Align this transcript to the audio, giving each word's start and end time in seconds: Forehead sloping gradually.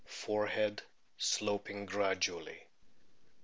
Forehead 0.07 0.81
sloping 1.15 1.85
gradually. 1.85 2.65